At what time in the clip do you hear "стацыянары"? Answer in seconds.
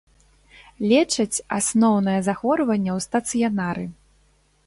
3.09-3.85